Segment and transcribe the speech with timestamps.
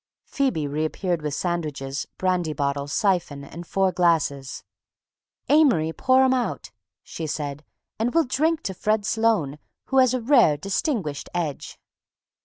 [0.25, 4.63] Phoebe reappeared with sandwiches, brandy bottle, siphon, and four glasses.
[5.47, 6.71] "Amory, pour 'em out,"
[7.03, 7.63] she said,
[7.99, 9.59] "and we'll drink to Fred Sloane,
[9.89, 11.77] who has a rare, distinguished edge."